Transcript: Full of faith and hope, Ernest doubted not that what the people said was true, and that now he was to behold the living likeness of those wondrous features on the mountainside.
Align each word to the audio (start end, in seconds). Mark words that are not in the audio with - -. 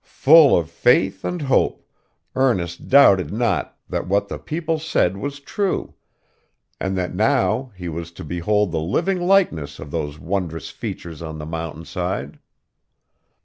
Full 0.03 0.57
of 0.57 0.71
faith 0.71 1.23
and 1.23 1.43
hope, 1.43 1.85
Ernest 2.35 2.89
doubted 2.89 3.31
not 3.31 3.77
that 3.87 4.07
what 4.07 4.29
the 4.29 4.39
people 4.39 4.79
said 4.79 5.15
was 5.15 5.39
true, 5.39 5.93
and 6.79 6.97
that 6.97 7.13
now 7.13 7.71
he 7.77 7.87
was 7.87 8.11
to 8.13 8.23
behold 8.23 8.71
the 8.71 8.79
living 8.79 9.21
likeness 9.21 9.77
of 9.77 9.91
those 9.91 10.17
wondrous 10.17 10.71
features 10.71 11.21
on 11.21 11.37
the 11.37 11.45
mountainside. 11.45 12.39